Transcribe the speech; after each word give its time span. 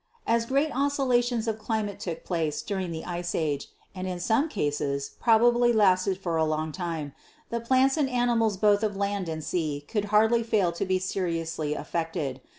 "As 0.25 0.47
great 0.47 0.75
oscillations 0.75 1.47
of 1.47 1.59
climate 1.59 1.99
took 1.99 2.23
place 2.23 2.63
during 2.63 2.89
the 2.89 3.05
Ice 3.05 3.35
Age 3.35 3.67
and 3.93 4.07
in 4.07 4.19
some 4.19 4.49
cases 4.49 5.11
probably 5.21 5.71
lasted 5.71 6.17
for 6.17 6.37
a 6.37 6.43
long 6.43 6.71
time, 6.71 7.13
the 7.51 7.59
plants 7.61 7.97
and 7.97 8.09
animals 8.09 8.57
both 8.57 8.81
of 8.81 8.97
land 8.97 9.29
and 9.29 9.43
sea 9.43 9.85
could 9.87 10.05
hardly 10.05 10.41
fail 10.41 10.71
to 10.71 10.85
be 10.87 10.97
seriously 10.97 11.75
affected. 11.75 12.41